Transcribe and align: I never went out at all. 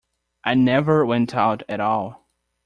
I 0.43 0.55
never 0.55 1.05
went 1.05 1.35
out 1.35 1.61
at 1.69 1.79
all. 1.79 2.27